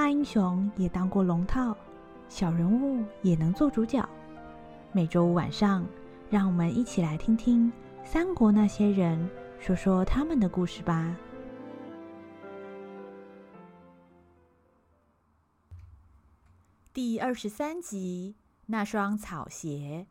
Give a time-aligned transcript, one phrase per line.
[0.00, 1.76] 大英雄也当过龙套，
[2.26, 4.02] 小人物也能做主角。
[4.92, 5.86] 每周五晚上，
[6.30, 7.70] 让我们一起来听听
[8.02, 9.28] 三国那些人
[9.58, 11.14] 说说他们的故事吧。
[16.94, 20.06] 第二十三集，那双草鞋。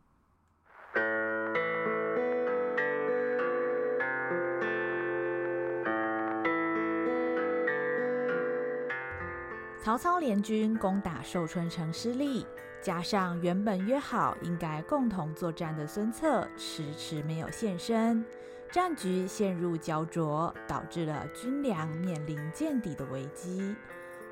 [9.82, 12.46] 曹操联军攻打寿春城失利，
[12.82, 18.22] 加上原本约好应该共同作战的孙策迟迟没有现身，
[18.70, 23.74] 战局陷入胶着，导致了军粮面临见底的危机。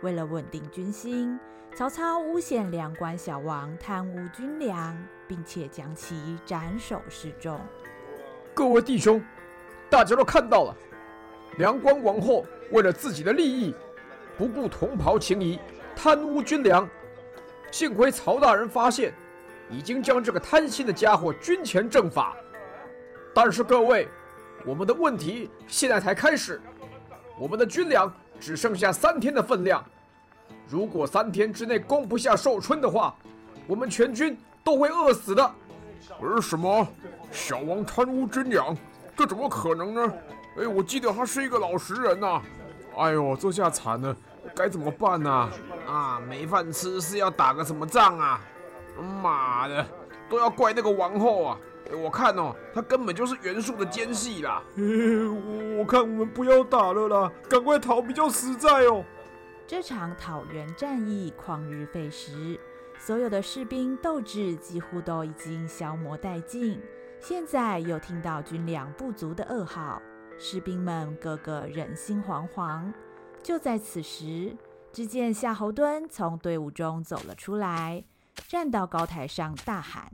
[0.02, 1.41] 为了稳定军心，
[1.74, 7.59] 曹操诬陷梁关小王贪污军粮，并且将其斩首示众。
[8.52, 9.19] 各位弟兄，
[9.88, 10.77] 大家都看到了，
[11.57, 13.74] 梁关王后为了自己的利益。
[14.38, 15.58] 不顾同袍情谊，
[15.96, 16.88] 贪污军粮，
[17.72, 19.12] 幸亏曹大人发现，
[19.68, 22.36] 已经将这个贪心的家伙军前正法。
[23.34, 24.06] 但是各位，
[24.64, 26.60] 我们的问题现在才开始，
[27.36, 29.84] 我们的军粮只剩下三天的分量，
[30.68, 33.12] 如果三天之内攻不下寿春的话，
[33.66, 35.52] 我们全军都会饿死的。
[36.20, 36.86] 而什么？
[37.32, 38.76] 小王贪污军粮？
[39.16, 40.12] 这怎么可能呢？
[40.59, 42.40] 哎，我记得他是一个老实人呐、
[42.96, 44.16] 哎呦，这下惨了。
[44.59, 45.30] 该怎么办呢？
[45.30, 45.51] 啊？
[45.87, 48.40] 啊，没饭吃是要打个什么仗啊？
[49.23, 49.87] 妈的，
[50.28, 51.60] 都要怪那个王后啊！
[52.02, 54.60] 我看哦，她根本就是袁术的奸细啦。
[55.78, 59.04] 我看我们不要打了啦，赶快逃比较实在哦。
[59.65, 62.59] 这场讨袁战役旷日费时，
[62.98, 66.82] 所有的士兵斗志几乎都已经消磨殆尽。
[67.20, 70.03] 现在又听到军粮不足的噩耗，
[70.37, 72.93] 士兵们个个人心惶惶。
[73.42, 74.54] 就在此时，
[74.92, 78.04] 只见夏侯惇从队伍中走了出来，
[78.47, 80.12] 站到高台上大喊：“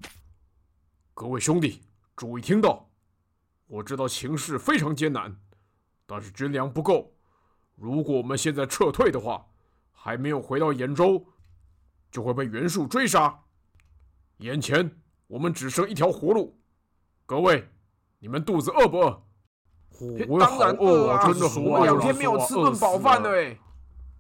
[1.15, 1.83] 各位兄弟，
[2.15, 2.89] 注意听到！
[3.67, 5.37] 我知道情势非常艰难，
[6.07, 7.13] 但是军粮不够。
[7.75, 9.47] 如果我们现在撤退的话，
[9.91, 11.27] 还没有回到兖州，
[12.11, 13.43] 就会被袁术追杀。
[14.39, 16.61] 眼前我们只剩一条活路。
[17.27, 17.69] 各位，
[18.21, 19.23] 你们肚子饿不饿？”
[20.29, 21.27] 我当然饿啊！
[21.27, 23.57] 真的我两天没有吃顿饱饭了哎。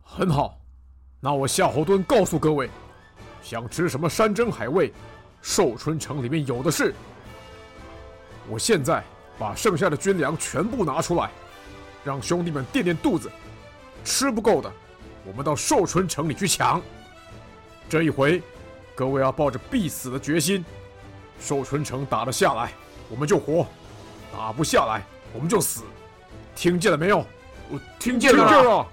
[0.03, 0.59] 很好，
[1.21, 2.71] 那我夏侯惇告诉各位，
[3.43, 4.93] 想吃什么山珍海味，
[5.43, 6.95] 寿春城里面有的是。
[8.49, 9.03] 我现在
[9.39, 11.31] 把剩下的军粮全部拿出来，
[12.05, 13.31] 让兄弟们垫垫肚子。
[14.05, 14.71] 吃不够的，
[15.25, 16.81] 我们到寿春城里去抢。
[17.89, 18.43] 这一回，
[18.95, 20.65] 各位要抱着必死的决心。
[21.41, 22.73] 寿春城打得下来，
[23.09, 23.67] 我们就活；
[24.33, 25.03] 打不下来。
[25.34, 25.83] 我们就死，
[26.55, 27.19] 听见了没有？
[27.69, 28.49] 我听见了。
[28.49, 28.87] 见了。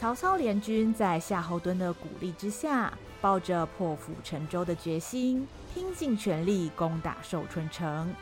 [0.00, 8.14] 曹操联军在夏侯惇的鼓励之下，抱着破釜沉舟的决心，拼尽全力攻打寿春城。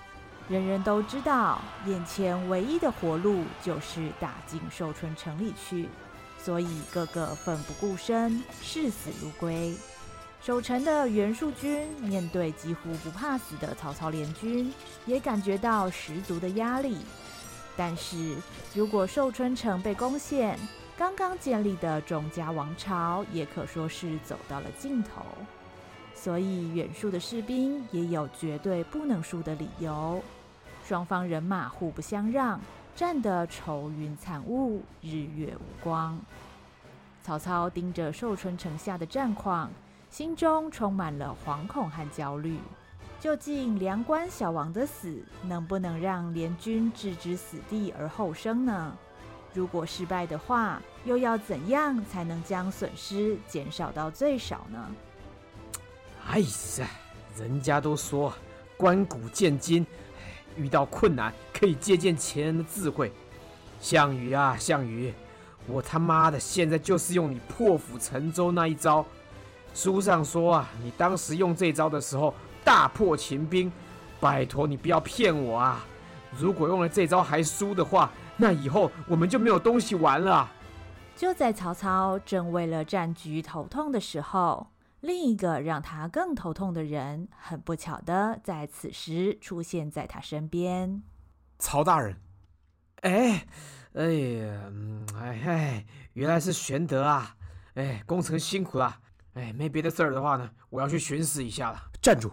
[0.49, 5.89] 人人都知道，眼前唯一的活路就是打进寿春城里去，
[6.43, 9.75] 所以个个奋不顾身，视死如归。
[10.41, 14.73] 守城的袁术军面对几乎不怕死的曹操联军，
[15.07, 16.99] 也感觉到十足的压力。
[17.77, 18.37] 但是
[18.75, 20.59] 如果寿春城被攻陷，
[20.97, 25.22] 刚刚建立的钟家王朝也可说是走到了尽头。
[26.15, 30.22] 所以袁术的士兵也有绝对不能输的理由。
[30.84, 32.61] 双方人马互不相让，
[32.94, 36.19] 战得愁云惨雾，日月无光。
[37.22, 39.71] 曹操盯着寿春城下的战况，
[40.11, 42.59] 心中充满了惶恐和焦虑。
[43.22, 48.99] 究竟梁关小王的死能不能让联军置之死地而后生呢？
[49.55, 54.91] 如果失败的话，又要怎样才能将损失减少到最少呢？
[56.27, 56.91] 哎呀，
[57.38, 58.32] 人家都说
[58.77, 59.87] 关古见今，
[60.56, 63.12] 遇到困难可以借鉴前人的智慧。
[63.81, 65.14] 项羽啊，项羽，
[65.69, 69.06] 我他妈的现在就是用你破釜沉舟那一招。
[69.75, 72.35] 书上说啊，你当时用这招的时候。
[72.64, 73.70] 大破秦兵，
[74.20, 75.85] 拜托你不要骗我啊！
[76.38, 80.50] 如果用了这招还输的话，那以后我们就没有东西玩了。
[81.14, 84.69] 就在曹操正为了战局头痛的时候，
[85.00, 91.03] 另一个让他更头痛的人，很不巧的在此时出现在他身边。
[91.59, 92.17] 曹大人，
[93.03, 93.47] 哎，
[93.93, 94.73] 哎呀，
[95.20, 97.37] 哎哎，原来是玄德啊！
[97.75, 98.99] 哎，攻城辛苦了。
[99.35, 101.82] 哎，没别的事儿的话呢，我要去巡视一下了。
[102.00, 102.32] 站住！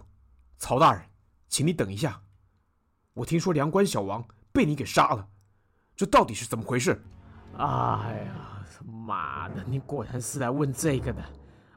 [0.60, 1.02] 曹大人，
[1.48, 2.22] 请你等一下。
[3.14, 5.26] 我听说梁官小王被你给杀了，
[5.96, 7.02] 这到底是怎么回事？
[7.58, 11.24] 哎呀，妈的，你果然是来问这个的！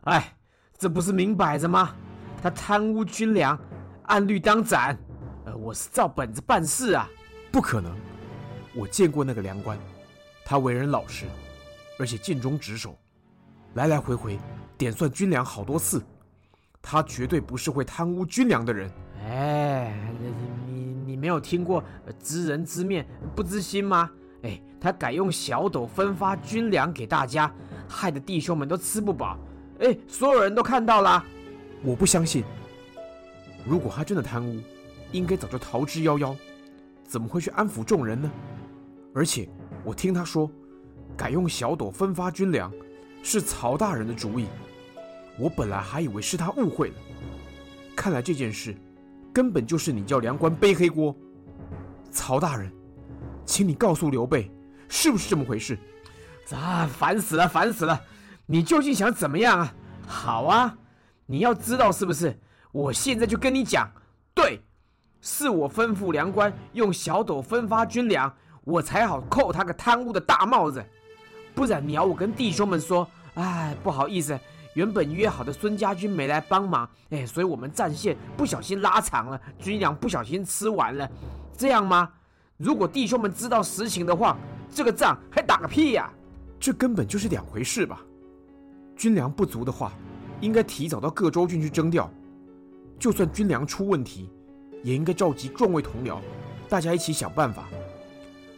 [0.02, 0.36] 哎，
[0.76, 1.94] 这不是明摆着吗？
[2.42, 3.58] 他贪污军粮，
[4.06, 4.98] 按律当斩。
[5.44, 7.08] 呃，我是照本子办事啊。
[7.52, 7.96] 不可能，
[8.74, 9.78] 我见过那个粮官，
[10.44, 11.26] 他为人老实，
[12.00, 12.98] 而且尽忠职守，
[13.74, 14.38] 来来回回
[14.76, 16.04] 点算军粮好多次，
[16.82, 18.90] 他绝对不是会贪污军粮的人。
[19.24, 19.96] 哎，
[20.66, 21.82] 你你没有听过
[22.20, 24.10] 知人知面不知心吗？
[24.42, 27.50] 哎，他改用小斗分发军粮给大家，
[27.88, 29.38] 害得弟兄们都吃不饱。
[29.78, 31.24] 哎，所有人都看到了。
[31.84, 32.42] 我不相信，
[33.64, 34.60] 如果他真的贪污，
[35.12, 36.36] 应该早就逃之夭夭，
[37.04, 38.30] 怎么会去安抚众人呢？
[39.14, 39.48] 而且
[39.84, 40.50] 我听他说，
[41.16, 42.72] 改用小斗分发军粮，
[43.22, 44.46] 是曹大人的主意。
[45.38, 46.94] 我本来还以为是他误会了，
[47.96, 48.76] 看来这件事
[49.32, 51.16] 根本就是你叫梁官背黑锅，
[52.10, 52.72] 曹大人。
[53.44, 54.50] 请你告诉刘备，
[54.88, 55.76] 是不是这么回事？
[56.52, 58.00] 啊，烦死了，烦死了！
[58.46, 59.74] 你究竟想怎么样啊？
[60.06, 60.78] 好啊，
[61.26, 62.38] 你要知道是不是？
[62.70, 63.90] 我现在就跟你讲，
[64.32, 64.62] 对，
[65.20, 68.32] 是我吩咐梁官用小斗分发军粮，
[68.62, 70.84] 我才好扣他个贪污的大帽子。
[71.54, 74.38] 不然你要我跟弟兄们说，哎，不好意思，
[74.74, 81.10] 原本约好的孙家军没来帮忙，哎，所以我们战线不小心拉长了，军粮不小心吃完了，
[81.56, 82.10] 这样吗？
[82.56, 84.36] 如果弟兄们知道实情的话，
[84.72, 86.10] 这个仗还打个屁呀！
[86.58, 88.00] 这根本就是两回事吧？
[88.96, 89.92] 军粮不足的话，
[90.40, 92.08] 应该提早到各州郡去征调；
[92.98, 94.30] 就算军粮出问题，
[94.84, 96.18] 也应该召集众位同僚，
[96.68, 97.64] 大家一起想办法。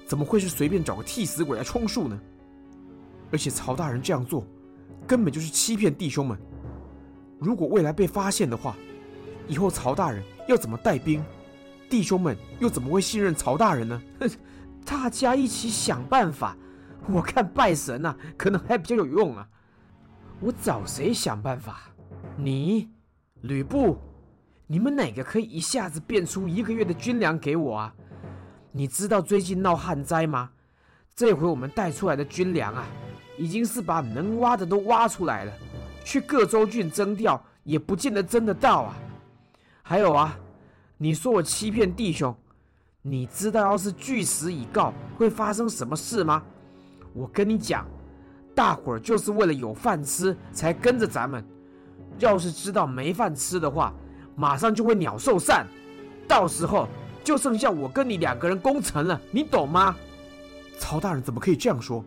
[0.06, 2.20] 怎么会是随便找个替死鬼来充数呢？
[3.32, 4.46] 而且曹大人这样做，
[5.06, 6.38] 根本就是欺骗弟兄们。
[7.38, 8.76] 如果未来被发现的话，
[9.46, 11.22] 以后曹大人要怎么带兵？
[11.90, 14.02] 弟兄们又怎么会信任曹大人呢？
[14.84, 16.56] 大家一起想办法，
[17.08, 19.46] 我看拜神呐、啊，可能还比较有用啊。
[20.40, 21.82] 我找谁想办法？
[22.36, 22.88] 你，
[23.42, 23.98] 吕布，
[24.66, 27.94] 你们哪个可以一下子变出一个月的军粮给我啊？
[28.72, 30.50] 你知道最近闹旱灾吗？
[31.14, 32.86] 这回我们带出来的军粮啊，
[33.36, 35.52] 已经是把能挖的都挖出来了，
[36.04, 38.96] 去各州郡征调也不见得征得到啊。
[39.82, 40.38] 还有啊。
[40.96, 42.34] 你说我欺骗弟兄，
[43.02, 46.40] 你知道要是据实以告会发生什么事吗？
[47.12, 47.84] 我跟你讲，
[48.54, 51.44] 大伙儿就是为了有饭吃才跟着咱们，
[52.20, 53.92] 要是知道没饭吃的话，
[54.36, 55.66] 马上就会鸟兽散，
[56.28, 56.88] 到时候
[57.24, 59.96] 就剩下我跟你两个人攻城了，你懂吗？
[60.78, 62.04] 曹大人怎么可以这样说？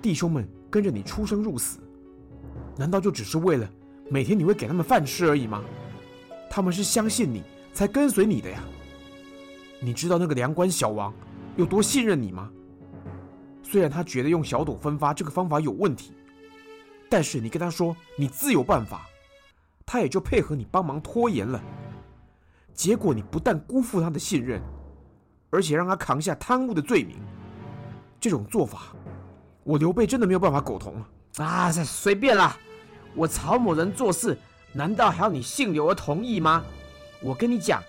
[0.00, 1.78] 弟兄们跟着你出生入死，
[2.76, 3.68] 难道就只是为了
[4.10, 5.62] 每天你会给他们饭吃而已吗？
[6.48, 7.42] 他们是相信你。
[7.76, 8.64] 才跟随你的呀！
[9.82, 11.12] 你知道那个粮官小王
[11.56, 12.50] 有多信任你吗？
[13.62, 16.14] 虽然他觉得用小斗分发这个方法有问题，
[17.10, 19.06] 但是你跟他说你自有办法，
[19.84, 21.62] 他也就配合你帮忙拖延了。
[22.72, 24.58] 结果你不但辜负他的信任，
[25.50, 27.18] 而且让他扛下贪污的罪名。
[28.18, 28.96] 这种做法，
[29.66, 31.44] 我刘备真的没有办法苟同了。
[31.44, 32.56] 啊，随便啦！
[33.16, 34.38] 我曹某人做事，
[34.72, 36.64] 难道还要你姓刘而同意吗？
[37.20, 37.82] 我跟你讲，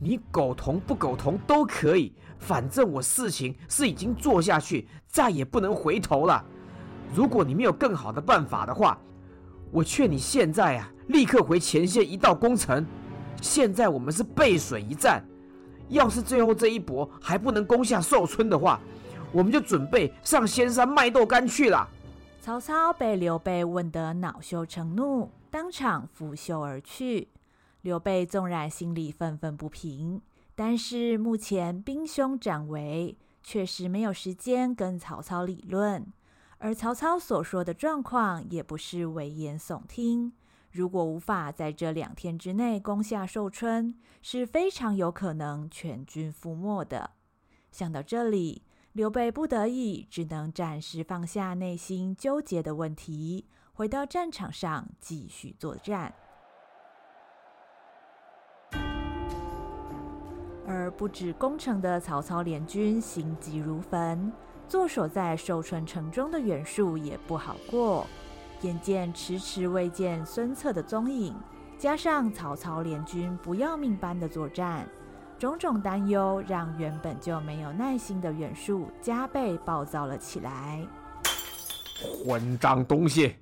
[0.00, 6.44] 你苟同不苟同都可以，反正我事情是已经做下去，再也不能回头了。
[7.14, 8.98] 如果你没有更好的办法的话，
[9.70, 12.84] 我劝你现在啊，立刻回前线一道攻城。
[13.40, 15.24] 现在我们是背水一战，
[15.90, 18.80] 要是最后这一搏还不能攻下寿春的话，
[19.34, 21.88] 我们就准备上仙山卖豆干去了。
[22.40, 27.28] 曹操被刘备问得恼羞成怒，当场拂袖而去。
[27.82, 30.22] 刘备纵然心里愤愤不平，
[30.54, 36.06] 但是目前兵凶战危，确实没有时间跟曹操理论。
[36.58, 40.32] 而曹操所说的状况也不是危言耸听。
[40.70, 47.10] 如果无法在这两天之内攻下寿春，是非常有可能全军覆没的。
[47.70, 48.62] 想到这里，
[48.94, 56.14] 刘备不得已只能暂时放下内心纠结的问题，回到战场上继续作战。
[60.64, 64.32] 而不止攻城的曹操联军心急如焚，
[64.68, 68.06] 坐守在寿春城中的袁术也不好过。
[68.60, 71.34] 眼见迟迟未见孙策的踪影，
[71.76, 74.88] 加上曹操联军不要命般的作战，
[75.38, 80.86] 种种担忧让原本就没有耐心的袁术加倍暴躁了起来。
[82.00, 83.36] 混账东西！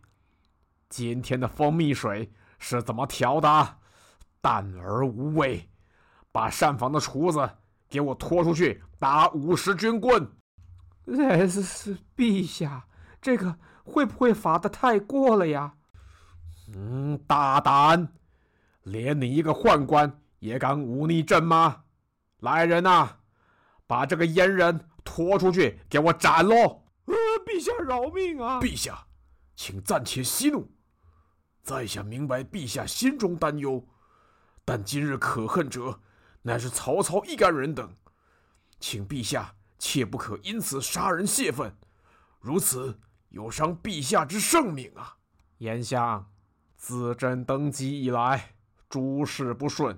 [0.89, 3.77] 今天的蜂蜜水是怎么调的？
[4.41, 5.69] 淡而无味。
[6.31, 7.49] 把膳房的厨子
[7.89, 10.27] 给我拖出去打五十军棍！
[11.07, 12.87] 是是，陛下，
[13.21, 15.75] 这个会不会罚的太过了呀？
[16.75, 18.09] 嗯，大胆，
[18.85, 21.85] 连你一个宦官也敢忤逆朕吗？
[22.41, 23.19] 来人呐，
[23.87, 26.83] 把这个阉人拖出去，给我斩喽！
[27.05, 27.15] 呃，
[27.47, 28.59] 陛下饶命啊！
[28.61, 29.07] 陛下，
[29.55, 30.69] 请暂且息怒。
[31.63, 33.87] 在下明白陛下心中担忧，
[34.65, 36.01] 但今日可恨者
[36.43, 37.95] 乃是曹操一干人等，
[38.81, 41.77] 请陛下切不可因此杀人泄愤，
[42.41, 45.19] 如此有伤陛下之圣命啊！
[45.59, 46.27] 言下，
[46.77, 48.57] 自朕登基以来，
[48.89, 49.97] 诸事不顺，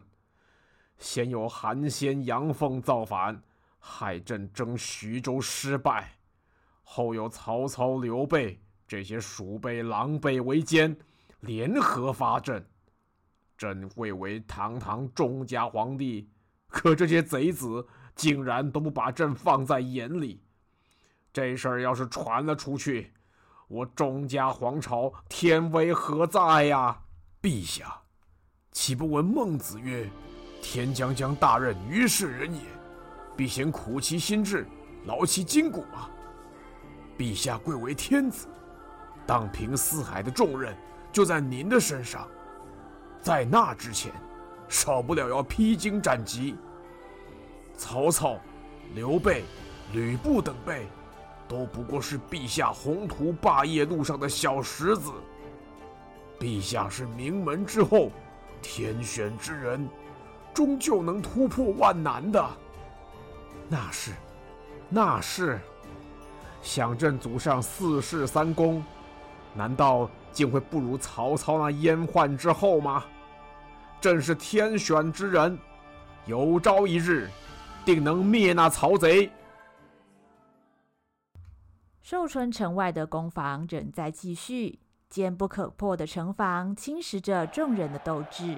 [0.99, 3.43] 先有韩先、杨奉造反，
[3.79, 6.13] 害朕征徐州失败。
[6.83, 10.97] 后有曹操、刘备这些鼠辈狼狈为奸，
[11.41, 12.65] 联合伐朕。
[13.57, 16.29] 朕贵为堂堂中家皇帝，
[16.69, 20.43] 可这些贼子竟然都不把朕放在眼里。
[21.33, 23.13] 这事儿要是传了出去，
[23.69, 27.03] 我钟家皇朝天威何在呀？
[27.41, 28.03] 陛下，
[28.73, 30.09] 岂不闻孟子曰
[30.65, 32.63] ：“天将降大任于是人也，
[33.37, 34.67] 必先苦其心志，
[35.05, 36.09] 劳其筋骨啊。”
[37.19, 38.47] 陛下贵为天子，
[39.27, 40.75] 荡平四海的重任
[41.13, 42.27] 就在您的身上。
[43.21, 44.11] 在那之前，
[44.67, 46.57] 少不了要披荆斩棘。
[47.77, 48.39] 曹操、
[48.95, 49.45] 刘备、
[49.93, 50.87] 吕布等辈，
[51.47, 55.13] 都不过是陛下宏图霸业路上的小石子。
[56.41, 58.11] 陛下是名门之后，
[58.63, 59.87] 天选之人，
[60.55, 62.49] 终究能突破万难的。
[63.69, 64.13] 那是，
[64.89, 65.61] 那是。
[66.63, 68.83] 想朕祖上四世三公，
[69.53, 73.05] 难道竟会不如曹操那阉宦之后吗？
[74.01, 75.59] 朕是天选之人，
[76.25, 77.29] 有朝一日，
[77.85, 79.31] 定能灭那曹贼。
[82.03, 88.57] 寿春城外的攻防仍在继续，坚不可破的城防侵蚀着众人的斗志。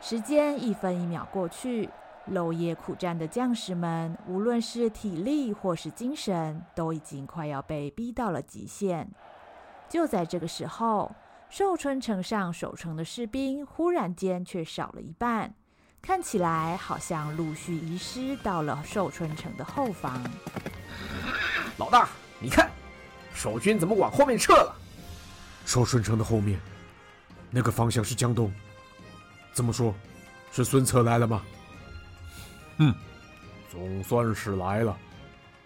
[0.00, 1.88] 时间一分一秒过去。
[2.26, 9.08] 漏夜苦战的将士们，无论是体力或是精神，都已经快要被逼到了极限。
[9.88, 11.14] 就在这个时候，
[11.48, 15.54] 寿春城上守城的士兵忽然间却少了一半，
[16.02, 20.20] 看起来好像陆续遗失到了寿春城的后方。
[21.76, 22.08] 老大，
[22.40, 22.68] 你看，
[23.32, 24.74] 守军怎么往后面撤了？
[25.64, 26.58] 寿春城的后面，
[27.52, 28.52] 那个方向是江东。
[29.56, 29.94] 这么说，
[30.52, 31.42] 是孙策来了吗？
[32.76, 32.94] 哼，
[33.72, 34.94] 总算是来了。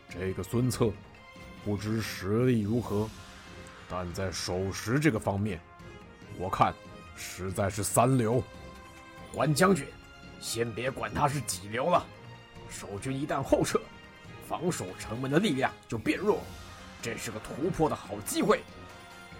[0.08, 0.92] 这个孙策，
[1.64, 3.08] 不知实力如何，
[3.88, 5.60] 但在守时这个方面，
[6.38, 6.72] 我看
[7.16, 8.40] 实在是三流。
[9.32, 9.84] 关将军，
[10.40, 12.06] 先别管他是几流了。
[12.68, 13.80] 守军一旦后撤，
[14.48, 16.38] 防守城门的力量就变弱，
[17.02, 18.62] 这是个突破的好机会。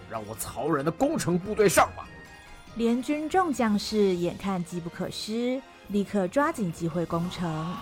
[0.09, 2.05] 让我曹仁的攻城部队上吧。
[2.75, 5.61] 联军众将士眼看机不可失。
[5.87, 7.75] 立刻抓紧机会攻城。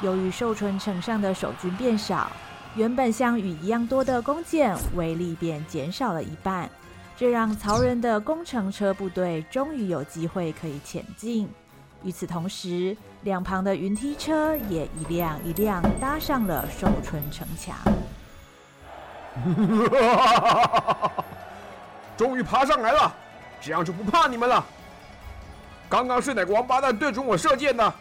[0.00, 2.32] 由于寿春城上的守军变少，
[2.74, 6.70] 原本像雨一样多的弓箭威力便减少了一半，
[7.18, 11.46] 这让曹仁的攻城车部队终于有机会可以前进。
[12.02, 17.76] 与此同时，两旁的云梯车也一辆一辆搭上了寿春城墙。
[22.16, 23.14] 终于爬上来了，
[23.60, 24.64] 这样就不怕你们了。
[25.88, 27.92] 刚刚是哪个王八蛋对准我射箭的？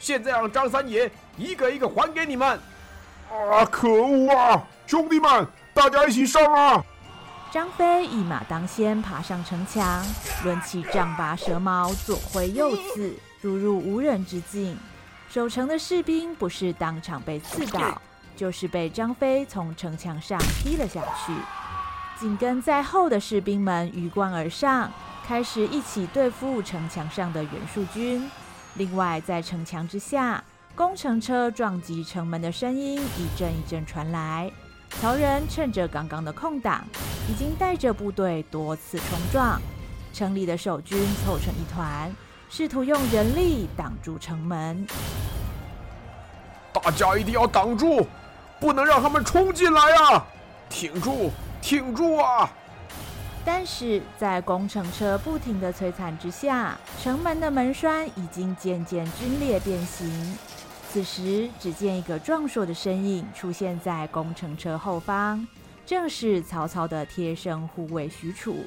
[0.00, 2.58] 现在让张三爷一个一个还给你们！
[3.30, 4.62] 啊，可恶啊！
[4.86, 6.84] 兄弟们，大家一起上啊！
[7.50, 10.04] 张飞一马当先爬上城墙，
[10.44, 14.78] 抡起丈八蛇矛，左挥右刺，如入无人之境。
[15.28, 18.00] 守城的士兵不是当场被刺倒，
[18.36, 21.32] 就是被张飞从城墙上踢了下去。
[22.20, 24.90] 紧跟在后的士兵们鱼贯而上。
[25.26, 28.30] 开始一起对付城墙上的袁术军。
[28.76, 30.42] 另外，在城墙之下，
[30.74, 34.50] 工程车撞击城门的声音一阵一阵传来。
[34.88, 36.82] 曹仁趁着刚刚的空档，
[37.28, 39.60] 已经带着部队多次冲撞。
[40.14, 42.10] 城里的守军凑成一团，
[42.48, 44.86] 试图用人力挡住城门。
[46.72, 48.06] 大家一定要挡住，
[48.58, 50.24] 不能让他们冲进来啊！
[50.70, 52.50] 挺住，挺住啊！
[53.44, 60.36] 但是在工程车不停的摧残之下，城门的门栓已经渐渐龟裂变形。
[60.90, 65.46] 此时，只见一个壮硕的身影出现在工程车后方，
[65.86, 68.66] 正是曹操的贴身护卫许褚。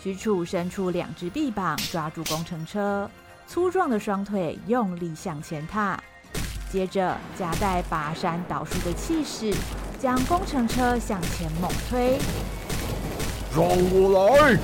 [0.00, 3.08] 许褚伸出两只臂膀抓住工程车，
[3.46, 6.00] 粗壮的双腿用力向前踏，
[6.70, 9.54] 接着夹带拔山倒树的气势，
[10.02, 12.18] 将工程车向前猛推。
[13.54, 14.58] 让我来！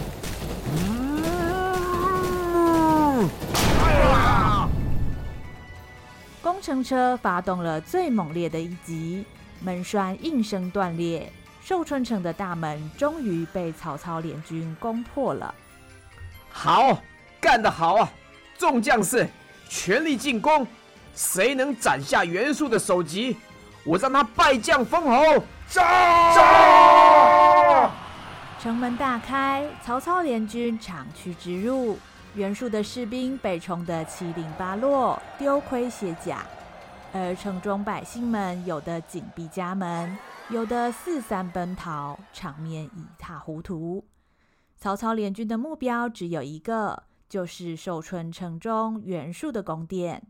[6.43, 9.25] 工程车发动了最猛烈的一击，
[9.61, 15.55] 门栓应声断裂，寿春城的大门终于被曹操联军攻破了。
[16.51, 17.01] 好，
[17.41, 18.11] 干得好啊！
[18.59, 19.29] 众将士，
[19.69, 20.67] 全力进攻！
[21.15, 23.37] 谁能斩下袁术的首级，
[23.85, 25.43] 我让他败将封侯！
[25.67, 26.33] 杀！
[26.35, 27.91] 杀！
[28.61, 31.99] 城门大开，曹操联军长驱直入。
[32.35, 36.37] 袁术的士兵被冲得七零八落，丢盔卸甲；
[37.13, 40.17] 而城中百姓们有的紧闭家门，
[40.51, 44.05] 有的四散奔逃，场面一塌糊涂。
[44.77, 50.23] 曹操联军的目标只有一个，就是寿春城中袁术的宫殿。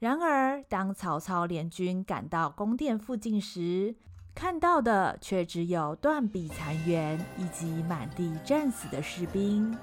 [0.00, 3.94] 然而，当曹操联军赶到宫殿附近时，
[4.34, 9.74] 看到的却只有断壁残垣以及满地战死的士兵。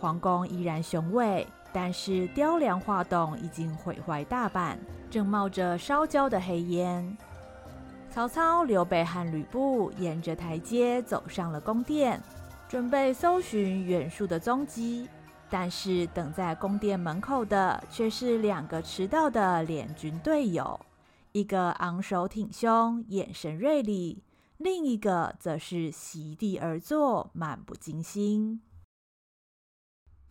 [0.00, 4.78] 皇宫依然雄伟，但是雕梁画栋已经毁坏大半，
[5.10, 7.16] 正冒着烧焦的黑烟。
[8.10, 12.20] 曹操、刘备和吕布沿着台阶走上了宫殿，
[12.68, 15.08] 准备搜寻袁术的踪迹。
[15.50, 20.78] 但是等在宫殿门口的却是两个迟到的联军队友，
[21.32, 24.22] 一个昂首挺胸，眼神锐利；
[24.58, 28.60] 另一个则是席地而坐，漫不经心。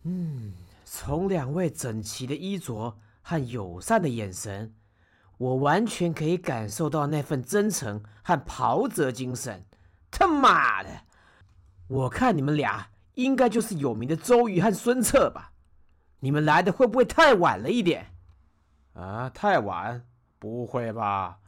[0.04, 0.54] 嗯，
[0.84, 4.72] 从两位整齐的衣着和友善的眼神，
[5.36, 9.64] 我完全可以感受到那份真诚和袍泽精神。
[10.12, 11.02] 他妈的，
[11.88, 15.52] 我看你们俩应该就是有名的周瑜和孙策吧？
[16.20, 18.14] 你们来的会不会太晚了一点？
[18.92, 20.04] 啊，太晚？
[20.38, 21.38] 不会吧？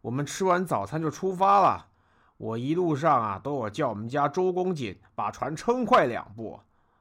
[0.00, 1.86] 我们吃完早餐就出发了。
[2.36, 6.60] 我一路上啊，都有叫我们家周公瑾把船撑快两步。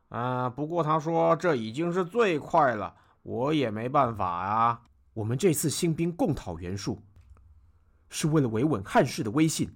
[0.10, 4.82] 啊，不过他说这已经是最快了，我也没办法啊。
[5.16, 7.02] 我们这次兴兵共讨袁术，
[8.10, 9.76] 是为了维稳汉室的威信。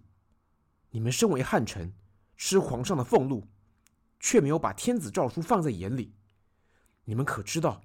[0.91, 1.91] 你们身为汉臣，
[2.37, 3.45] 吃皇上的俸禄，
[4.19, 6.13] 却没有把天子诏书放在眼里。
[7.03, 7.81] 你们可知道，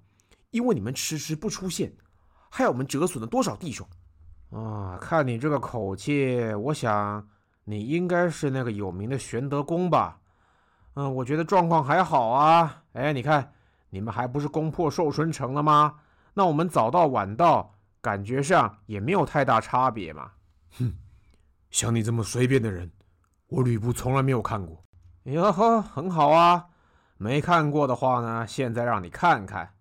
[0.51, 1.93] 因为你们迟迟不出现，
[2.51, 3.89] 害我们折损了多少弟兄？
[4.51, 7.27] 啊，看你这个口气，我想
[7.65, 10.21] 你应该是那个有名的玄德公吧。
[10.95, 12.83] 嗯，我觉得状况还好啊。
[12.93, 13.55] 哎，你看，
[13.89, 15.95] 你们还不是攻破寿春城了吗？
[16.35, 20.33] 那我们早到晚到，感觉上也没有太大差别嘛。
[20.79, 20.93] 哼，
[21.71, 22.91] 像你这么随便的人，
[23.53, 24.83] 我吕布从来没有看过。
[25.25, 26.69] 哟呵，很好啊。
[27.19, 29.75] 没看过的话呢，现在让你看看。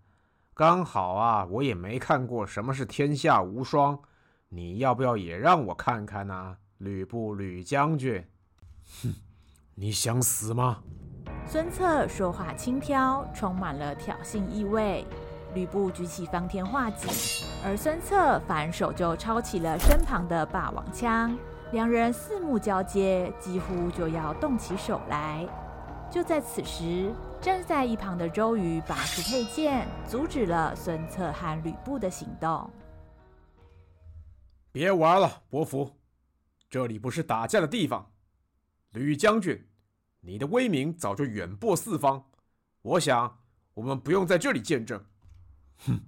[0.54, 3.98] 刚好啊，我也没看过什么是天下无双。
[4.50, 6.58] 你要不要也让我看看呢？
[6.80, 8.22] 吕布，吕将军。
[9.02, 9.16] 哼，
[9.76, 10.80] 你想死吗？
[11.48, 15.08] 孙策说话轻佻，充满了挑衅意味。
[15.54, 17.08] 吕布举起方天画戟，
[17.66, 21.38] 而孙策反手就抄起了身旁的霸王枪。
[21.72, 25.48] 两人四目交接，几乎就要动起手来。
[26.12, 32.70] 就在此时，站在一旁的周瑜拔出佩剑，阻止了孙策和吕布的行动。
[34.74, 35.98] 别玩了，伯符，
[36.70, 38.12] 这里不是打架的地方。
[38.92, 39.68] 吕将军。
[40.24, 42.24] 你的威名早就远播四方，
[42.84, 43.40] 我想
[43.74, 45.04] 我们不用在这里见证。
[45.80, 46.00] 哼，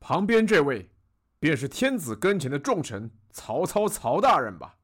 [0.00, 0.90] 旁边这位
[1.38, 4.76] 便是天子跟前的重臣曹操曹大人吧？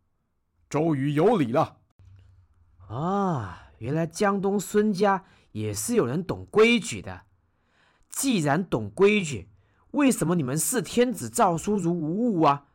[0.68, 1.76] 周瑜有礼了。
[2.88, 7.22] 啊，原来江东孙家也是有人懂规矩的。
[8.08, 9.48] 既然懂规矩，
[9.92, 12.66] 为什么你们视天子诏书如无物啊？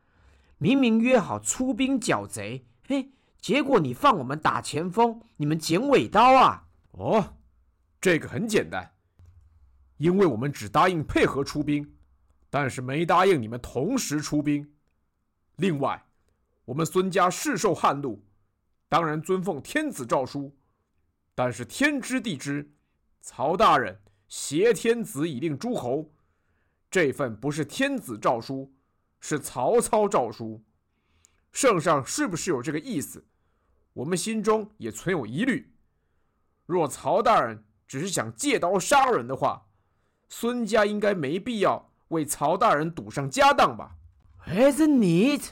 [0.57, 3.11] 明明约好出兵剿贼，嘿。
[3.41, 6.65] 结果你放我们打前锋，你们剪尾刀啊！
[6.91, 7.35] 哦，
[7.99, 8.93] 这个很简单，
[9.97, 11.93] 因为我们只答应配合出兵，
[12.49, 14.72] 但是没答应你们同时出兵。
[15.57, 16.03] 另外，
[16.65, 18.23] 我们孙家世受汉禄，
[18.89, 20.55] 当然尊奉天子诏书，
[21.35, 22.71] 但是天知地知，
[23.21, 26.11] 曹大人挟天子以令诸侯，
[26.89, 28.73] 这份不是天子诏书，
[29.19, 30.63] 是曹操诏书。
[31.51, 33.23] 圣上是不是有这个意思？
[33.93, 35.71] 我们心中也存有疑虑。
[36.65, 39.67] 若曹大人只是想借刀杀人的话，
[40.29, 43.97] 孙家应该没必要为曹大人赌上家当吧
[44.47, 45.51] ？Isn't it？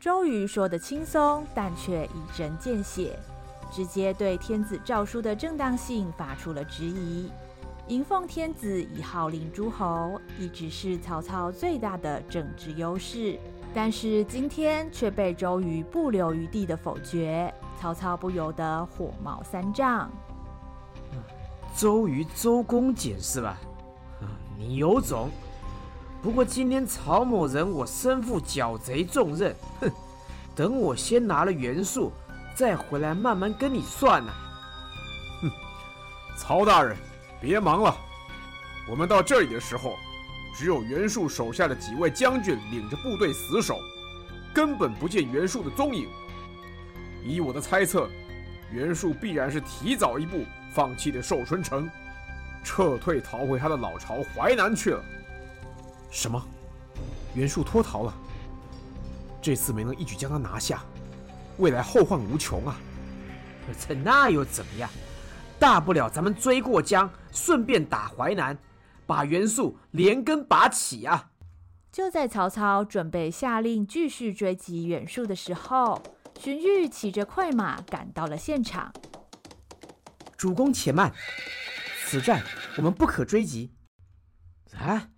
[0.00, 3.18] 周瑜说的轻松，但却一针见血，
[3.72, 7.30] 直接对天子诏书的正当性发出了质疑。
[7.88, 13.38] 迎奉天子以号令诸侯，一直是曹操最大的政治优势。
[13.74, 20.10] 但是今天却被周瑜不留余地的否决，曹操不由得火冒三丈。
[21.76, 23.58] 周瑜，周公俭是吧？
[24.56, 25.28] 你有种！
[26.24, 29.92] 不过今天曹某人我身负剿贼重任，哼，
[30.56, 32.10] 等我先拿了袁术，
[32.54, 34.32] 再回来慢慢跟你算呢、
[35.42, 35.50] 哼，
[36.34, 36.96] 曹大人，
[37.42, 37.94] 别忙了。
[38.88, 39.96] 我们到这里的时候，
[40.56, 43.78] 只有袁术手下的几位将军领着部队死守，
[44.54, 46.08] 根本不见袁术的踪影。
[47.22, 48.08] 以我的猜测，
[48.72, 51.86] 袁术必然是提早一步放弃了寿春城，
[52.64, 55.04] 撤退逃回他的老巢淮南去了。
[56.14, 56.40] 什么？
[57.34, 58.14] 袁术脱逃了？
[59.42, 60.84] 这次没能一举将他拿下，
[61.58, 62.76] 未来后患无穷啊！
[63.86, 64.88] 这那又怎么样？
[65.58, 68.56] 大不了咱们追过江，顺便打淮南。
[69.06, 71.30] 把袁术连根拔起啊！
[71.92, 76.00] 就在曹操准备下令继续追击袁术的时候，
[76.40, 78.92] 荀彧骑着快马赶到了现场。
[80.38, 81.12] 主公且慢，
[82.06, 82.42] 此战
[82.78, 83.74] 我们不可追击。
[84.78, 85.08] 啊，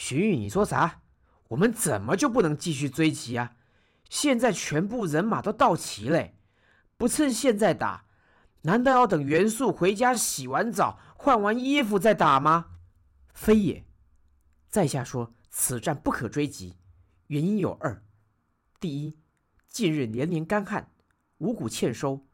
[0.00, 1.02] 荀彧，你说啥？
[1.48, 3.54] 我们怎么就不能继续追击啊？
[4.08, 6.30] 现在全部人马都到齐了，
[6.96, 8.06] 不趁现在打，
[8.62, 12.78] 难道要等袁术回家洗完澡、换完衣服再打吗？
[13.34, 13.84] 非也，
[14.70, 16.76] 在下说此战不可追击，
[17.26, 18.02] 原因有二：
[18.80, 19.18] 第一，
[19.68, 20.90] 近日连年干旱，
[21.38, 22.26] 五谷欠收，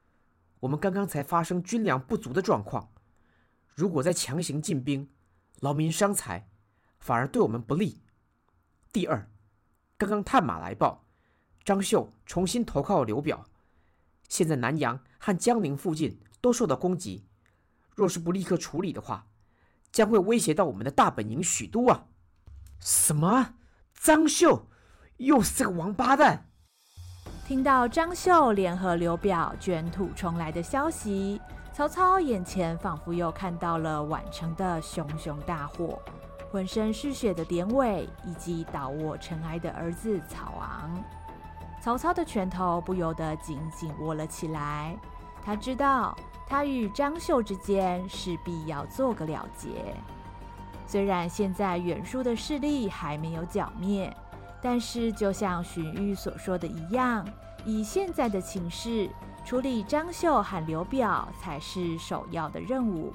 [0.60, 2.92] 我们刚刚才发生军粮不足的状况，
[3.74, 5.10] 如果再强行进兵，
[5.58, 6.48] 劳民伤财，
[6.98, 8.00] 反而对我们不利；
[8.92, 9.28] 第二，
[9.96, 11.04] 刚刚探马来报，
[11.64, 13.44] 张绣重新投靠刘表，
[14.28, 17.26] 现在南阳和江陵附近都受到攻击，
[17.94, 19.26] 若是不立刻处理的话，
[19.92, 22.06] 将会威胁到我们的大本营许都啊！
[22.80, 23.54] 什么？
[23.94, 24.68] 张绣
[25.16, 26.50] 又是这个王八蛋！
[27.46, 31.40] 听到张绣联合刘表卷土重来的消息，
[31.72, 36.02] 曹操眼前仿佛又看到了宛城的熊熊大火，
[36.56, 40.90] 浑身是血的典韦以及倒卧尘埃的儿子曹昂。
[41.82, 44.96] 曹操的拳头不由得紧紧握了起来，
[45.44, 46.16] 他知道。
[46.46, 49.94] 他与张绣之间势必要做个了结。
[50.86, 54.16] 虽然现在袁术的势力还没有剿灭，
[54.62, 57.22] 但是就像荀彧所说的一样，
[57.66, 59.10] 以现在的情势，
[59.44, 63.12] 处理张绣和刘表才是首要的任务。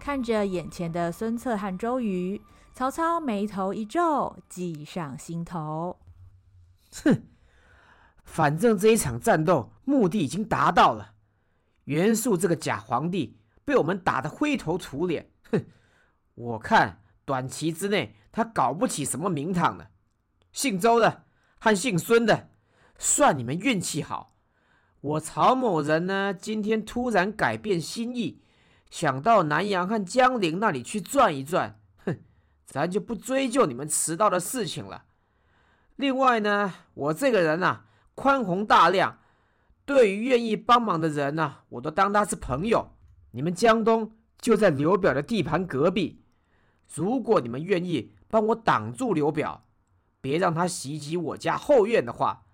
[0.00, 2.40] 看着眼前的孙策和周瑜，
[2.76, 5.98] 曹操眉头一皱，计上心头。
[7.04, 7.22] 哼，
[8.22, 11.14] 反正这一场战斗目的已经达到了。
[11.84, 15.64] 袁术这个假皇帝被我们打得灰头土脸，哼！
[16.34, 19.88] 我看短期之内他搞不起什么名堂了。
[20.52, 21.24] 姓周的
[21.58, 22.50] 和姓孙的，
[22.98, 24.36] 算你们运气好。
[25.00, 28.42] 我曹某人呢，今天突然改变心意，
[28.90, 31.80] 想到南阳和江陵那里去转一转。
[32.76, 35.04] 咱就不追究你们迟到的事情了。
[35.96, 39.18] 另外呢，我这个人啊，宽宏大量。
[39.86, 42.90] 对于愿意帮忙的人呢、我都当他是朋友。
[43.30, 46.22] 你们江东就在刘表的地盘隔壁，
[46.92, 49.64] 如果你们愿意帮我挡住刘表，
[50.20, 52.44] 别让他袭击我家后院的话，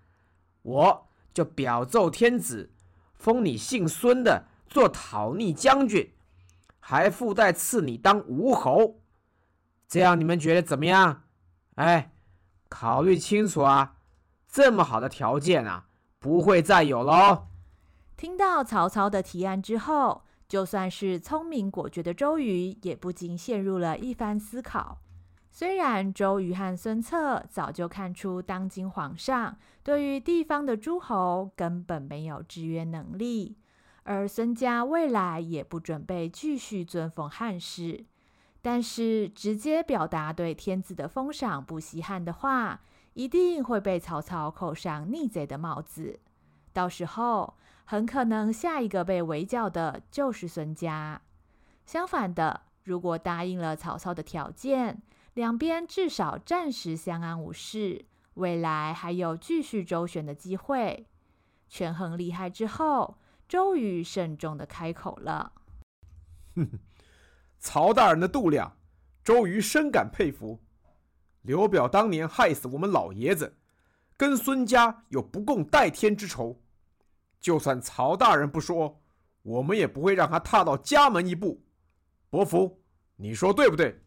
[0.61, 2.71] 我就表奏天子，
[3.13, 6.13] 封你姓孙的做讨逆将军，
[6.79, 9.02] 还附带赐你当吴侯。
[9.87, 11.23] 这样你们觉得怎么样？
[11.75, 12.11] 哎，
[12.69, 13.95] 考虑清楚啊！
[14.47, 15.85] 这么好的条件啊！
[16.19, 17.47] 不会再有喽。
[18.15, 24.99] 听到曹操的提案之后，就算是聪明果决的周瑜，也不禁陷入了一番思考。
[25.51, 33.57] 虽然周瑜和孙策早就看出当今皇上对于地方的诸侯根本没有制约能力，
[34.03, 38.05] 而孙家未来也不准备继续尊奉汉室，
[38.63, 42.79] 但是直接表达对天子的封赏不稀罕的话，
[43.13, 46.21] 一定会被曹操扣上逆贼的帽子，
[46.71, 51.21] 到时候很可能下一个被围剿的就是孙家。
[51.85, 55.01] 相反的，如果答应了曹操的条件，
[55.33, 61.05] 两边至少暂时相安无事，未来还有继续周旋的机会。
[61.67, 65.51] 权衡利害之后，周瑜慎重地开口了
[66.55, 66.79] ：“哼，
[67.63, 68.75] 曹大人的度量，
[69.23, 70.61] 周瑜深感佩服。”
[71.43, 73.55] 刘表当年害死我们老爷子，
[74.17, 76.61] 跟孙家有不共戴天之仇。
[77.39, 79.01] 就算曹大人不说，
[79.43, 81.63] 我们也不会让他踏到家门一步。
[82.29, 82.81] 伯符，
[83.15, 84.03] 你说对不对？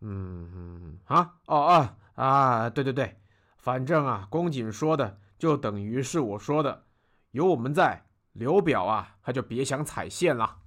[0.00, 3.18] 嗯嗯啊哦哦啊，对对对，
[3.56, 6.84] 反正啊，公瑾说的就等于是我说的，
[7.30, 10.58] 有我们在，刘表啊，他就别想踩线了。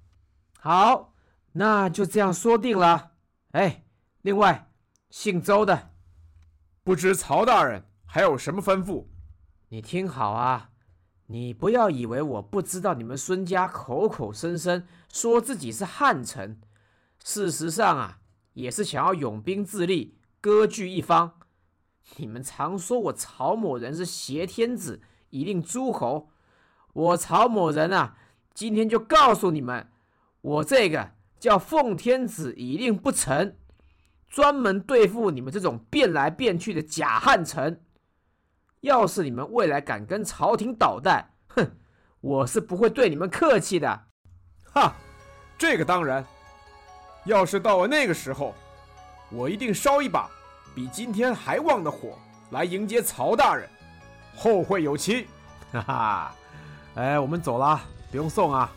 [0.58, 1.13] 好，
[1.56, 3.12] 那就这样说定了。
[3.52, 3.84] 哎，
[4.22, 4.70] 另外，
[5.08, 5.90] 姓周的，
[6.82, 9.06] 不知曹大人还有什么吩咐？
[9.68, 10.70] 你听好啊，
[11.26, 16.60] 你不要以为我不知道你们孙家口口声声说自己是汉臣，
[17.22, 18.18] 事实上啊，
[18.54, 21.38] 也是想要拥兵自立，割据一方。
[22.16, 26.30] 你们常说我曹某人是挟天子以令诸侯，
[26.92, 28.16] 我曹某人啊，
[28.52, 29.92] 今天就告诉你们，
[30.40, 31.12] 我这个
[31.44, 33.58] 叫奉天子以令不臣，
[34.30, 37.84] 专门对付你们这种变来变去的假汉臣。
[38.80, 41.70] 要是你们未来敢跟朝廷捣蛋，哼，
[42.22, 44.04] 我是不会对你们客气的。
[44.72, 44.94] 哈，
[45.58, 46.24] 这个当然，
[47.26, 48.54] 要是到了那个时候，
[49.30, 50.30] 我一定烧一把。
[50.74, 52.18] 比今天还旺的火
[52.52, 53.68] 来迎接曹大人，
[54.34, 55.26] 后会有期。
[55.72, 56.34] 哈哈，
[56.94, 57.78] 哎，我们走了，
[58.10, 58.72] 不用送啊。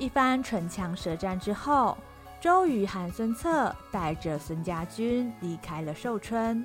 [0.00, 1.94] 一番唇枪舌战之后，
[2.40, 6.64] 周瑜和孙策带着孙家军离开了寿春，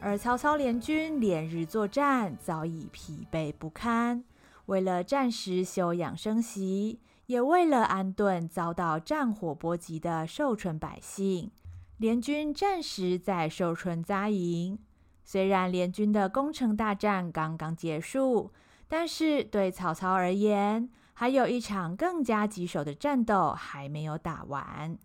[0.00, 4.24] 而曹操联军连日作战，早已疲惫不堪。
[4.64, 11.50] 为了暂时休养生息，也为了安顿遭到战火波及的寿春百姓。
[11.98, 14.78] 联军暂时在寿春扎营。
[15.22, 18.50] 虽然联军的攻城大战刚刚结束，
[18.88, 20.88] 但是对曹操而言，
[21.20, 24.98] 还有一场更加棘手的战斗还没有打完。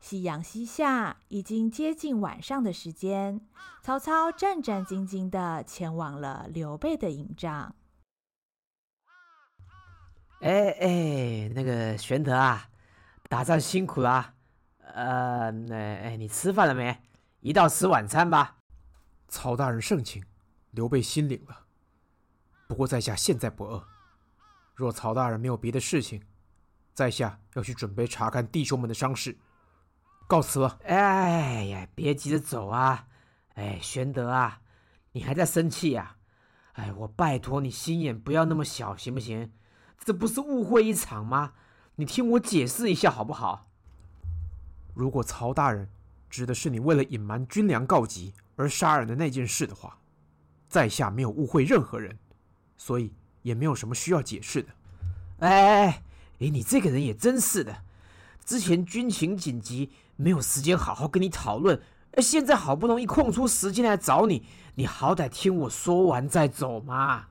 [0.00, 3.46] 夕阳西下，已经接近晚上的时间，
[3.82, 7.74] 曹操战战兢兢的前往了刘备的营帐。
[10.40, 12.70] 哎哎，那个玄德啊！
[13.28, 14.32] 打仗辛苦了，
[14.78, 17.02] 呃，那哎，你吃饭了没？
[17.40, 18.56] 一道吃晚餐吧。
[19.28, 20.24] 曹大人盛情，
[20.70, 21.66] 刘备心领了。
[22.68, 23.82] 不过在下现在不饿。
[24.74, 26.22] 若曹大人没有别的事情，
[26.94, 29.36] 在下要去准备查看弟兄们的伤势，
[30.28, 30.78] 告辞了。
[30.84, 33.06] 哎呀，别急着走啊！
[33.54, 34.60] 哎，玄德啊，
[35.12, 36.16] 你还在生气呀？
[36.74, 39.50] 哎，我拜托你心眼不要那么小，行不行？
[39.98, 41.54] 这不是误会一场吗？
[41.96, 43.70] 你听我解释一下好不好？
[44.94, 45.88] 如果曹大人
[46.28, 49.98] 指的是你为了隐瞒军粮告急而杀人的那件事的话，
[50.68, 52.16] 在下没有误会任何人，
[52.78, 53.12] 所以
[53.42, 54.68] 也没有什么需要解释的。
[55.40, 56.02] 哎哎
[56.38, 57.82] 哎，你这个人也真是的，
[58.42, 61.78] 之前军情紧急，没有时间好好跟你讨论，
[62.18, 67.26] 现在好不容易空出时间来找你，你好歹听我说完再走嘛。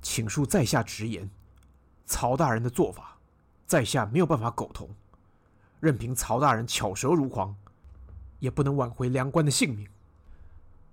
[0.00, 1.28] 请恕在下直言，
[2.06, 3.18] 曹大人的做法。
[3.64, 4.90] 在下没有办法苟同，
[5.80, 7.56] 任凭曹大人巧舌如簧，
[8.38, 9.88] 也不能挽回梁官的性命。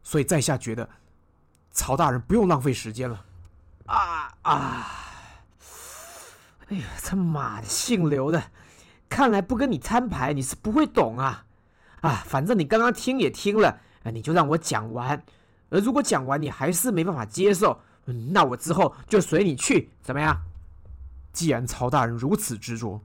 [0.01, 0.89] 所以在下觉得，
[1.71, 3.25] 曹大人不用浪费时间了。
[3.89, 4.87] 啊啊！
[6.67, 8.51] 哎呀，他妈的，姓刘的，
[9.09, 11.45] 看来不跟你摊牌，你是不会懂啊！
[12.01, 15.23] 啊，反正你刚刚听也听了，你就让我讲完。
[15.69, 20.39] 而如果讲完你还是没办法接受，那我之后就随你去，怎么样？
[21.33, 23.03] 既然曹大人如此执着，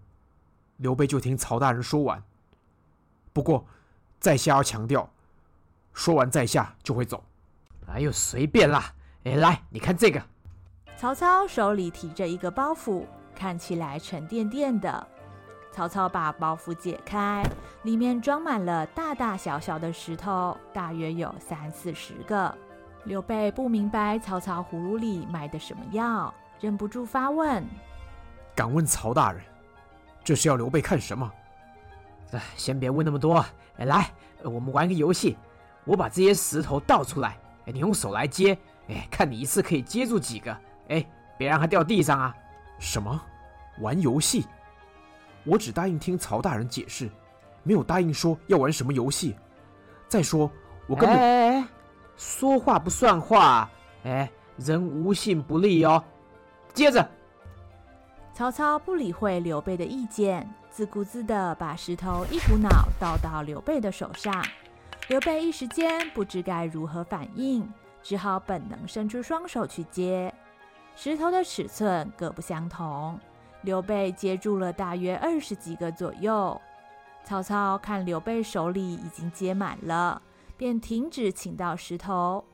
[0.77, 2.23] 刘备就听曹大人说完。
[3.33, 3.66] 不过，
[4.20, 5.11] 在下要强调，
[5.94, 7.25] 说完在下就会走。
[7.87, 8.92] 哎呦，随便啦！
[9.25, 10.23] 哎，来，你看这个。
[11.04, 15.06] 曹操手里提着一个包袱，看起来沉甸甸的。
[15.70, 17.42] 曹操把包袱解开，
[17.82, 22.56] 里面装满了大大小小的石头，大约有三四十个。
[23.04, 27.62] 刘备不明白曹操葫芦里埋的什么药，忍不住发问。
[28.54, 29.42] 敢问曹大人，
[30.24, 31.30] 这是要刘备看什么？
[32.30, 33.44] 哎，先别问那么多。
[33.76, 34.10] 来，
[34.42, 35.36] 我们玩个游戏。
[35.84, 37.36] 我把这些石头倒出来，
[37.66, 38.56] 哎，你用手来接。
[38.88, 40.58] 哎，看你一次可以接住几个。
[40.88, 41.05] 哎，
[41.37, 42.35] 别让它掉地上啊。
[42.79, 43.20] 什么？
[43.81, 44.47] 玩游戏？
[45.44, 47.11] 我只答应听曹大人解释，
[47.62, 49.37] 没有答应说要玩什么游戏。
[50.09, 50.51] 再说，
[50.87, 51.18] 我根本……
[51.18, 51.66] 哎，
[52.16, 53.68] 说话不算话。
[54.05, 56.03] 哎，人无信不立哦。
[56.73, 57.09] 接着。
[58.33, 64.44] 曹操不理会刘备的意见，自顾自地把石头一股脑倒到刘备的手上。
[65.09, 67.68] 刘备一时间不知该如何反应，
[68.03, 70.33] 只好本能伸出双手去接。
[70.96, 73.18] 石头的尺寸各不相同，
[73.62, 76.61] 刘备接住了大约二十几个左右。
[77.24, 80.20] 曹操看刘备手里已经接满了，
[80.57, 82.44] 便停止请到石头。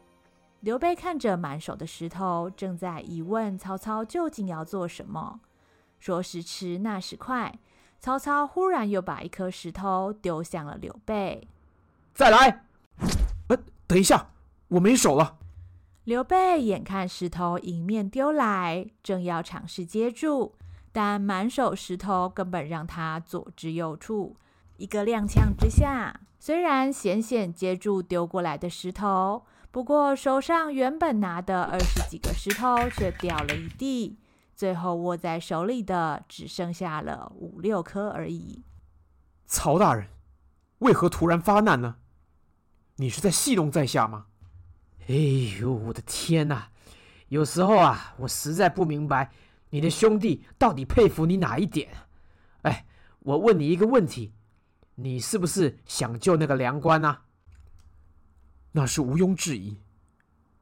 [0.60, 5.40] 刘备看着满手的石头，正在疑问曹操究竟要做什么。
[5.98, 7.58] 说时迟，那时快，
[7.98, 11.48] 曹操忽然又把一颗石头丢向了刘备。
[12.14, 12.64] 再来！
[13.48, 14.30] 哎，等一下，
[14.68, 15.36] 我没手了。
[16.04, 20.54] 刘备眼看石头迎面丢来，正要尝试接住，
[20.92, 24.34] 但满手石头根本让他左支右绌。
[24.78, 34.18] 一个踉跄之下，虽然险险接住丢过来的石头，不过手上原本拿的二十几个石头却掉了一地，
[34.56, 38.64] 最后握在手里的只剩下了五六颗而已。
[39.44, 40.08] 曹大人，
[40.78, 41.96] 为何突然发难呢？
[42.96, 44.28] 你是在戏弄在下吗？
[45.10, 46.68] 哎呦，我的天哪！
[47.30, 49.32] 有时候啊，我实在不明白
[49.70, 51.88] 你的兄弟到底佩服你哪一点。
[52.62, 52.86] 哎，
[53.18, 54.32] 我问你一个问题，
[54.94, 57.22] 你是不是想救那个梁官啊？
[58.70, 59.78] 那是毋庸置疑，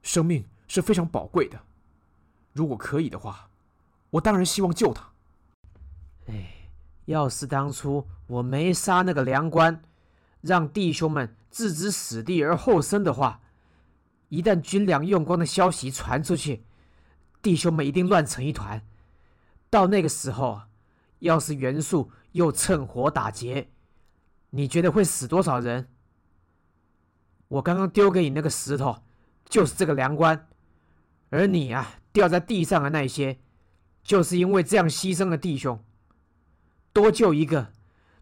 [0.01, 1.61] 生命是非常宝贵的。
[2.55, 3.51] 如果可以的话，
[4.09, 5.11] 我当然希望救他。
[6.25, 6.71] 哎，
[7.05, 9.83] 要是当初我没杀那个梁官，
[10.41, 13.43] 让弟兄们置之死地而后生的话，
[14.29, 16.65] 一旦军粮用光的消息传出去，
[17.41, 18.87] 弟兄们一定乱成一团。
[19.71, 20.63] 到那个时候，
[21.21, 23.71] 要是袁术又趁火打劫，
[24.51, 25.89] 你觉得会死多少人？
[27.49, 29.03] 我刚刚丢给你那个石头，
[29.49, 30.49] 就是这个粮官，
[31.31, 33.39] 而你啊，掉在地上的那些，
[34.03, 35.83] 就是因为这样牺牲的弟兄。
[36.93, 37.73] 多救一个，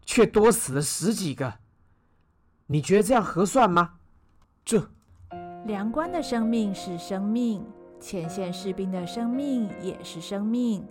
[0.05, 1.59] 却多死了十几个，
[2.67, 3.95] 你觉得这样合算吗？
[4.63, 4.91] 这。
[5.67, 7.61] 梁关的生命是生命，
[7.99, 10.81] 前线士兵的生命也是生命。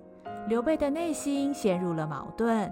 [0.49, 2.71] 刘备的内心陷入了矛盾。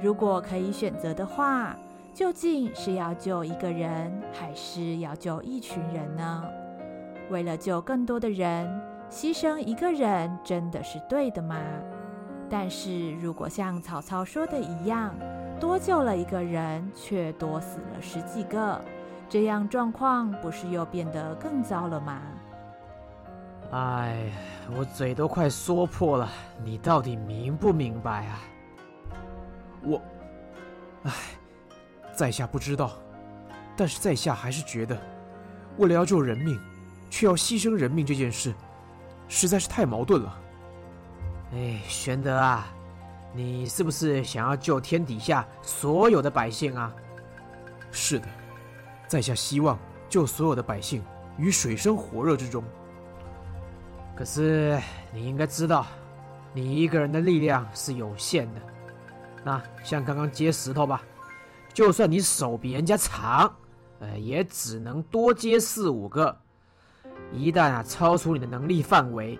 [0.00, 1.76] 如果可以选择的话，
[2.14, 6.44] 究竟是要救一个人，还是要救一群人呢？
[7.28, 11.60] 为了救更多的人，牺牲一个人真的是对的吗？
[12.48, 15.12] 但是如果像曹操说的一样，
[15.58, 18.80] 多救了一个人，却多死了十几个。
[19.32, 22.20] 这样状况不是又变得更糟了吗？
[23.70, 24.30] 哎，
[24.76, 26.28] 我嘴都快说破了，
[26.62, 28.38] 你到底明不明白啊？
[29.84, 30.02] 我，
[31.04, 31.12] 哎，
[32.12, 32.90] 在下不知道，
[33.74, 34.94] 但是在下还是觉得，
[35.78, 36.60] 为了要救人命，
[37.08, 38.52] 却要牺牲人命这件事，
[39.28, 40.38] 实在是太矛盾了。
[41.54, 42.66] 哎，玄德啊，
[43.32, 46.92] 你是不是想要救天底下所有的百姓啊？
[47.90, 48.28] 是的。
[49.12, 51.02] 在下希望救所有的百姓
[51.36, 52.64] 于水深火热之中。
[54.16, 54.80] 可是
[55.12, 55.84] 你应该知道，
[56.54, 58.60] 你一个人的力量是有限的。
[59.44, 61.02] 那像刚刚接石头吧，
[61.74, 63.54] 就算你手比人家长，
[63.98, 66.34] 呃，也只能多接四五个。
[67.34, 69.38] 一旦啊超出你的能力范围，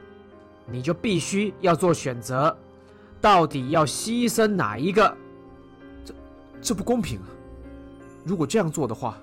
[0.66, 2.54] 你就必须要做选择，
[3.22, 5.16] 到底要牺牲哪一个？
[6.04, 6.14] 这
[6.60, 7.28] 这不公平啊！
[8.22, 9.16] 如果这样做的话。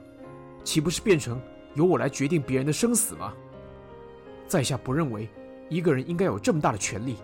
[0.69, 1.41] 岂不是变成
[1.73, 3.33] 由我来决定别人的生死吗？
[4.47, 5.27] 在下不认为
[5.67, 7.17] 一个人应该有这么大的权利。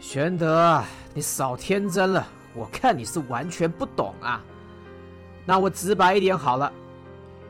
[0.00, 0.80] 玄德，
[1.12, 2.24] 你少天真了，
[2.54, 4.40] 我看你是完全不懂啊。
[5.44, 6.72] 那我直白一点好了，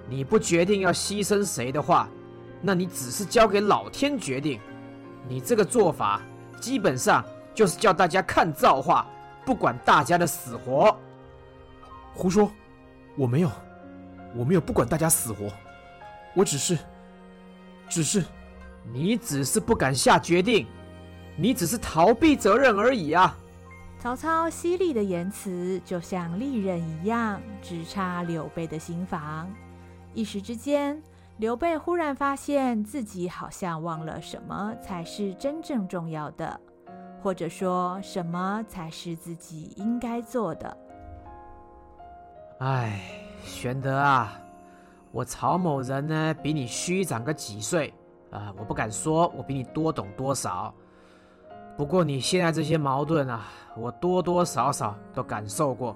[0.09, 2.09] 你不决定要牺牲谁的话，
[2.62, 4.59] 那你只是交给老天决定。
[5.29, 6.22] 你这个做法
[6.59, 7.22] 基本上
[7.55, 9.07] 就是叫大家看造化，
[9.44, 10.96] 不管大家的死活。
[12.14, 12.50] 胡说，
[13.14, 13.50] 我没有。
[14.35, 15.49] 我没有不管大家死活，
[16.35, 16.77] 我只是，
[17.88, 18.25] 只是，
[18.92, 20.66] 你只是不敢下决定，
[21.37, 23.37] 你只是逃避责任而已啊！
[24.01, 29.51] 曹操犀利的言辞就像利刃一样，直插刘备的心房。
[30.12, 31.01] 一时之间，
[31.38, 36.61] 刘备忽然发现自己好像忘了什么才是真正重要的，
[37.23, 40.77] 或者说什么才是自己应该做的。
[42.59, 43.13] 唉。
[43.44, 44.33] 玄德啊，
[45.12, 47.92] 我曹某人呢，比你虚长个几岁
[48.30, 50.75] 啊，我不敢说我比你多懂多少。
[51.77, 53.46] 不过你现在这些矛盾啊，
[53.77, 55.94] 我多多少少都感受过。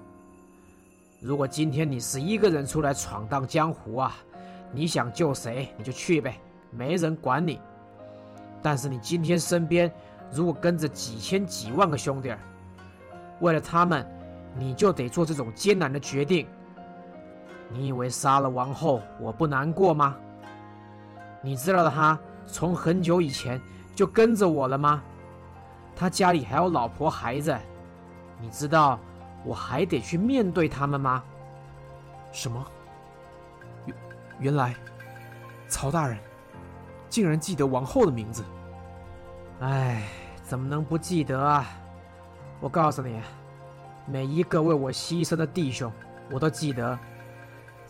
[1.19, 4.15] 如果今天你是一个人出来闯荡江湖啊，
[4.71, 7.59] 你想救谁你就去呗，没人管你。
[8.61, 9.91] 但是你今天身边
[10.31, 12.31] 如果跟着几千几万个兄弟，
[13.39, 14.05] 为了他们，
[14.55, 16.45] 你就得做这种艰难的决定。
[17.69, 20.15] 你以为杀了王后我不难过吗？
[21.41, 23.61] 你知道他从很久以前
[23.95, 25.01] 就跟着我了吗？
[25.95, 27.55] 他家里还有老婆孩子，
[28.39, 28.99] 你知道
[29.45, 31.23] 我还得去面对他们吗？
[32.31, 32.65] 什么？
[33.85, 33.95] 原
[34.39, 34.73] 原来
[35.67, 36.17] 曹大人
[37.07, 38.43] 竟然记得王后的名字？
[39.59, 40.03] 哎，
[40.43, 41.65] 怎么能不记得啊？
[42.59, 43.21] 我告诉你，
[44.05, 45.91] 每一个为我牺牲的弟兄，
[46.31, 46.97] 我都记得。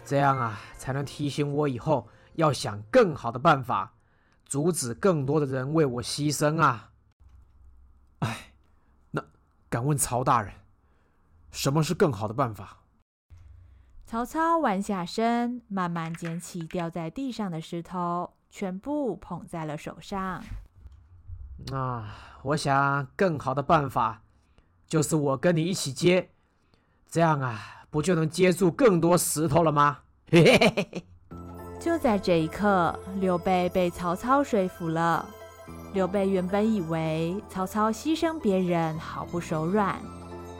[0.09, 3.93] 这样啊，才能提醒我以后要想更好的办法，
[4.43, 6.89] 阻止更多的人为我牺牲啊。
[8.17, 8.53] 哎，
[9.11, 9.23] 那
[9.69, 10.51] 敢问曹大人，
[11.51, 12.79] 什么是更好的办法？
[14.07, 20.43] 曹操弯下身，慢慢捡起掉在地上的石头，全部捧在了手上。
[21.71, 24.23] 啊，我想更好的办法，
[24.87, 26.31] 就是我跟你一起接，
[27.07, 27.78] 这样啊。
[27.89, 29.97] 不就能接住更多石头了吗？
[31.79, 35.25] 就在这一刻，刘备被曹操说服了。
[35.93, 39.99] 刘备原本以为曹操牺牲别人毫不手软，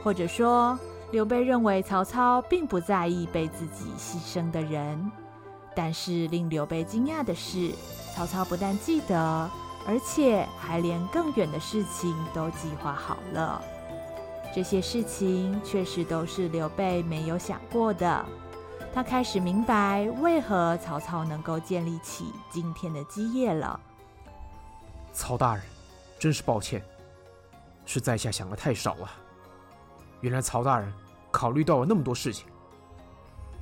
[0.04, 0.78] 或者说，
[1.12, 5.12] 刘备认为曹操并不在意被自己牺牲的人。
[5.76, 7.72] 但是令刘备惊讶的是，
[8.16, 9.50] 曹操不但记得，
[9.88, 13.62] 而且还连更远的事情都计划好了。
[14.54, 18.26] 这些事情确实都是刘备没有想过的。
[18.92, 23.80] 他开始明白为何曹操能够建立起今天的基业了。
[25.14, 25.64] 曹大人，
[26.18, 26.84] 真是抱歉，
[27.86, 29.12] 是在下想的太少了。
[30.22, 30.92] 原来曹大人
[31.30, 32.48] 考虑到了那么多事情。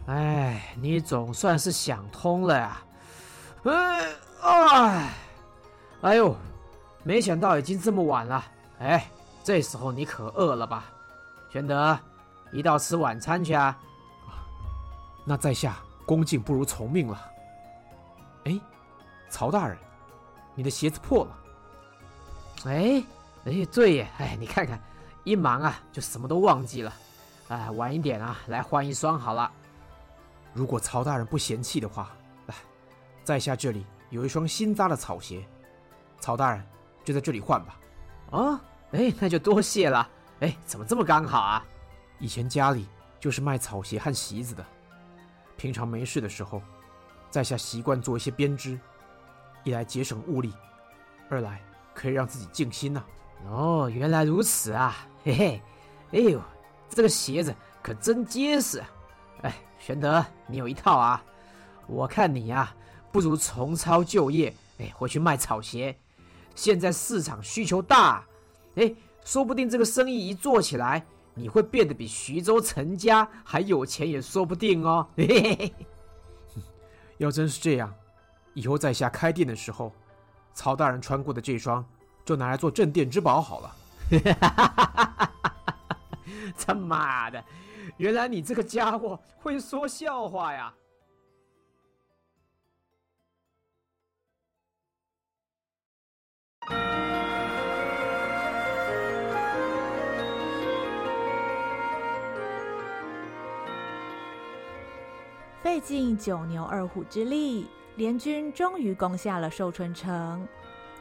[0.06, 2.82] 哎，你总算是想通了呀！
[3.66, 4.06] 哎，
[4.42, 5.14] 哎，
[6.02, 6.34] 哎呦，
[7.04, 8.46] 没想到已经这么晚了。
[8.80, 9.06] 哎。
[9.48, 10.84] 这时候你可饿了吧，
[11.50, 11.98] 玄德，
[12.52, 13.80] 一道吃晚餐去啊！
[15.24, 17.32] 那在下恭敬不如从命了。
[18.44, 18.60] 哎，
[19.30, 19.78] 曹大人，
[20.54, 21.38] 你的鞋子破了。
[22.66, 23.02] 哎
[23.46, 24.12] 哎，对耶！
[24.18, 24.78] 哎，你看看，
[25.24, 26.94] 一忙啊就什么都忘记了。
[27.48, 29.50] 哎，晚一点啊来换一双好了。
[30.52, 32.12] 如果曹大人不嫌弃的话，
[32.48, 32.56] 来，
[33.24, 35.48] 在下这里有一双新扎的草鞋，
[36.20, 36.62] 曹大人
[37.06, 37.80] 就在这里换吧。
[38.32, 38.62] 啊。
[38.92, 40.10] 哎，那就多谢了。
[40.40, 41.66] 哎，怎么这么刚好啊？
[42.20, 42.88] 以前家里
[43.20, 44.66] 就是卖草鞋和席子的，
[45.56, 46.62] 平常没事的时候，
[47.30, 48.80] 在下习惯做一些编织，
[49.64, 50.54] 一来节省物力，
[51.30, 51.62] 二来
[51.94, 53.04] 可以让自己静心呐、
[53.50, 54.96] 哦，原来如此啊！
[55.24, 55.62] 嘿嘿，
[56.12, 56.42] 哎呦，
[56.90, 58.82] 这个鞋子可真结实。
[59.42, 61.24] 哎，玄德，你有一套啊。
[61.88, 62.76] 我看你呀、啊，
[63.12, 65.98] 不如重操旧业，哎，回去卖草鞋。
[66.56, 68.24] 现在市场需求大。
[68.78, 68.94] 哎，
[69.26, 75.08] 说不定这个生意一做起来，你会变得比徐州陈家还有钱也说不定哦。
[75.18, 75.74] 嘿嘿嘿，
[77.18, 77.94] 要真是这样，
[78.54, 79.92] 以后在下开店的时候，
[80.54, 81.84] 曹大人穿过的这双
[82.24, 83.76] 就拿来做镇店之宝好了。
[86.56, 87.44] 他妈的，
[87.98, 90.74] 原来你这个家伙会说笑话呀！
[105.68, 110.48] 费尽九牛二虎之力，联军终于攻下了寿春城。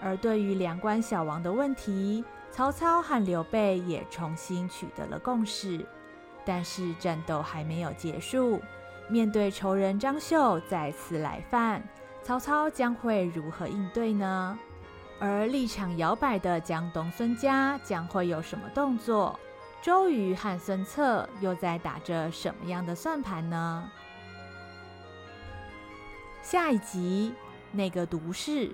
[0.03, 5.87] 而对于两关小王的问题，曹操和刘备也重新取得了共识。
[6.45, 8.61] 但是战斗还没有结束，
[9.09, 11.81] 面对仇人张绣再次来犯，
[12.25, 14.59] 曹操将会如何应对呢？
[15.21, 19.39] 而立场摇摆的江东孙家将会有什么动作？
[19.81, 23.89] 周瑜和孙策又在打着什么样的算盘呢？
[26.49, 27.35] 下一集，
[27.73, 28.73] 那个毒誓